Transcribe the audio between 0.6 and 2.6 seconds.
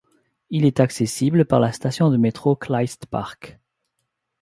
est accessible par la station de métro